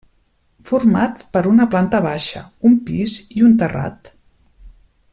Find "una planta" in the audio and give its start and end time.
1.51-1.99